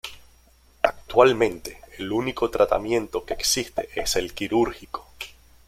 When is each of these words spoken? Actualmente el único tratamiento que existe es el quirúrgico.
Actualmente 0.81 1.77
el 1.99 2.11
único 2.11 2.49
tratamiento 2.49 3.23
que 3.23 3.35
existe 3.35 3.87
es 3.93 4.15
el 4.15 4.33
quirúrgico. 4.33 5.05